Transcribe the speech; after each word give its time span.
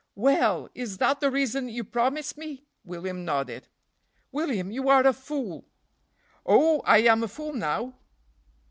"Well! 0.15 0.67
is 0.73 0.97
that 0.97 1.19
the 1.19 1.29
reason 1.29 1.69
you 1.69 1.83
promised 1.83 2.35
me?" 2.35 2.65
William 2.83 3.23
nodded. 3.23 3.67
"William, 4.31 4.71
you 4.71 4.89
are 4.89 5.05
a 5.05 5.13
fool." 5.13 5.67
"Oh 6.43 6.79
I 6.85 7.01
am 7.03 7.21
a 7.21 7.27
fool 7.27 7.53
now?" 7.53 7.93